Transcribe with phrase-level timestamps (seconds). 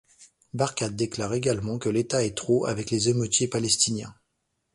[0.55, 4.15] Barkat déclare également que l'État est trop avec les émeutiers palestiniens.